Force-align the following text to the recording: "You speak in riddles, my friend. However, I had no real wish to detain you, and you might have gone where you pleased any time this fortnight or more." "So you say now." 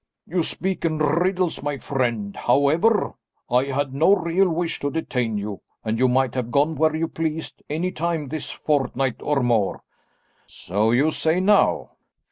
"You 0.25 0.41
speak 0.41 0.83
in 0.83 0.97
riddles, 0.97 1.61
my 1.61 1.77
friend. 1.77 2.35
However, 2.35 3.13
I 3.51 3.65
had 3.65 3.93
no 3.93 4.15
real 4.15 4.49
wish 4.49 4.79
to 4.79 4.89
detain 4.89 5.37
you, 5.37 5.61
and 5.85 5.99
you 5.99 6.07
might 6.07 6.33
have 6.33 6.49
gone 6.49 6.73
where 6.75 6.95
you 6.95 7.07
pleased 7.07 7.61
any 7.69 7.91
time 7.91 8.29
this 8.29 8.49
fortnight 8.49 9.17
or 9.21 9.43
more." 9.43 9.83
"So 10.47 10.89
you 10.89 11.11
say 11.11 11.39
now." 11.39 11.91